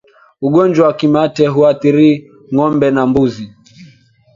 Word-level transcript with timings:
Ugonjwa 0.41 0.85
wa 0.87 0.93
kimeta 0.99 1.45
huathiri 1.53 2.09
ngombe 2.53 2.87
na 2.91 3.03
mbuzi 3.09 3.45